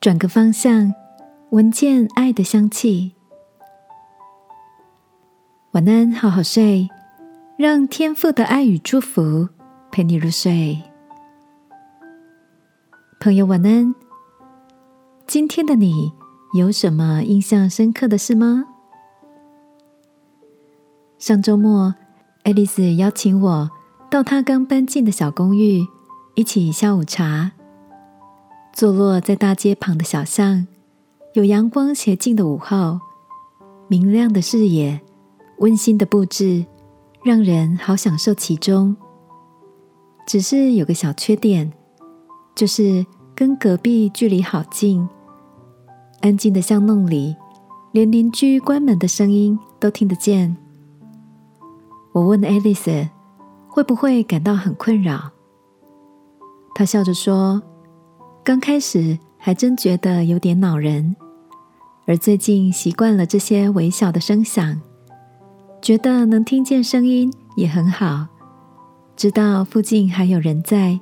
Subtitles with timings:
[0.00, 0.94] 转个方向，
[1.50, 3.12] 闻见爱的香气。
[5.72, 6.88] 晚安，好好睡，
[7.58, 9.50] 让天父的爱与祝福
[9.92, 10.82] 陪你入睡。
[13.20, 13.94] 朋友，晚安。
[15.26, 16.10] 今天的你
[16.54, 18.64] 有什么印象深刻的事吗？
[21.18, 21.94] 上周末，
[22.44, 23.70] 爱丽丝邀请我
[24.10, 25.86] 到她刚搬进的小公寓，
[26.36, 27.52] 一起下午茶。
[28.80, 30.66] 坐落在大街旁的小巷，
[31.34, 32.98] 有阳光斜进的午后，
[33.88, 34.98] 明亮的视野，
[35.58, 36.64] 温馨的布置，
[37.22, 38.96] 让人好享受其中。
[40.26, 41.70] 只是有个小缺点，
[42.54, 45.06] 就是跟隔壁距离好近，
[46.22, 47.36] 安静的巷弄里，
[47.92, 50.56] 连邻居关门的声音都听得见。
[52.12, 53.06] 我问爱丽丝，
[53.68, 55.32] 会不会感到很困扰？
[56.74, 57.60] 她笑着说
[58.50, 61.14] ：“刚开始还真觉得有点恼人，
[62.04, 64.80] 而最近习惯了这些微小的声响，
[65.80, 68.26] 觉得能听见声音也很好。
[69.14, 70.98] 知道附近还有人在，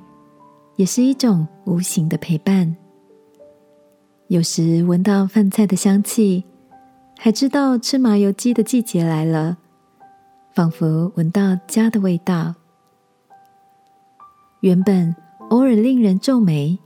[0.75, 2.77] 也是一种无形的陪伴。
[4.27, 6.43] 有时闻到饭菜的香气，
[7.17, 9.57] 还知道吃麻油鸡的季节来了。”
[10.53, 12.53] 仿佛闻到家的味道。
[14.59, 15.15] 原本
[15.49, 16.77] 偶尔令人皱眉、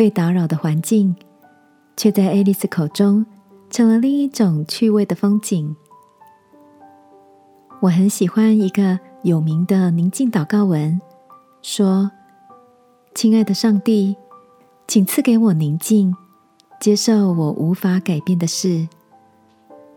[0.00, 1.14] 被打扰的环境，
[1.94, 3.26] 却在爱丽丝口中
[3.68, 5.76] 成了另一种趣味的风景。
[7.82, 10.98] 我很喜欢一个有名的宁静祷告文，
[11.60, 12.10] 说
[13.14, 14.16] ：“亲爱的上帝，
[14.88, 16.16] 请赐给我宁静，
[16.80, 18.88] 接受我无法改变的事，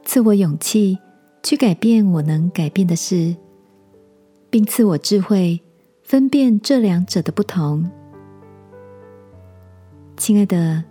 [0.04, 1.00] 赐我勇气。”
[1.42, 3.38] 去改变我能改变的事，
[4.50, 5.62] 并赐我智慧，
[6.02, 7.90] 分辨这两者的不同。
[10.26, 10.82] 亲爱的，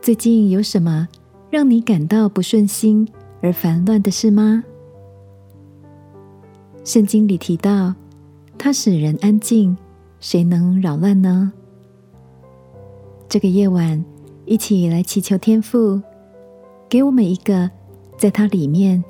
[0.00, 1.06] 最近有什么
[1.50, 3.06] 让你感到不顺心
[3.42, 4.64] 而烦乱的事吗？
[6.82, 7.94] 圣经里提到，
[8.56, 9.76] 它使人安静，
[10.18, 11.52] 谁能扰乱呢？
[13.28, 14.02] 这个夜晚，
[14.46, 16.00] 一起来祈求天父，
[16.88, 17.70] 给我们一个
[18.16, 19.04] 在它里面。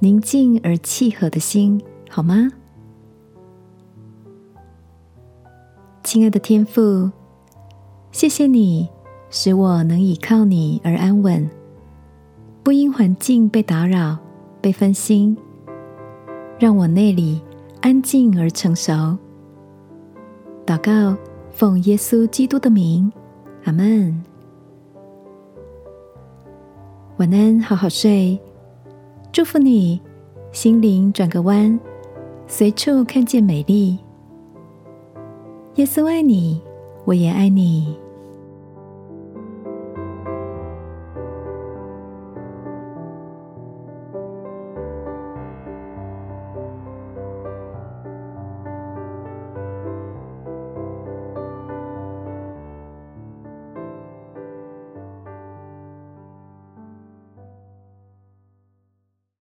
[0.00, 1.80] 宁静而契合的心，
[2.10, 2.50] 好吗？
[6.02, 7.12] 亲爱的天父，
[8.10, 8.88] 谢谢你
[9.38, 11.46] 使我能倚靠你而安稳，
[12.62, 14.16] 不因环境被打扰、
[14.62, 15.36] 被分心，
[16.58, 17.42] 让我内里
[17.82, 19.14] 安静而成熟。
[20.64, 21.14] 祷告，
[21.50, 23.12] 奉耶稣基督的名，
[23.64, 24.24] 阿门。
[27.18, 28.40] 晚安，好好睡。
[29.30, 30.00] 祝福你，
[30.50, 31.78] 心灵转个弯，
[32.46, 33.98] 随处看见美丽。
[35.74, 36.58] 耶稣爱你，
[37.04, 37.94] 我也爱你。